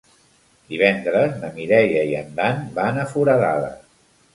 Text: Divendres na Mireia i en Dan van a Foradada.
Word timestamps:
Divendres 0.71 1.37
na 1.43 1.53
Mireia 1.59 2.03
i 2.15 2.19
en 2.25 2.35
Dan 2.43 2.67
van 2.83 3.03
a 3.05 3.09
Foradada. 3.17 3.75